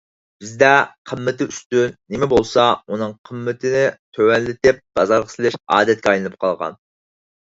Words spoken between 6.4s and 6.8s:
قالغان.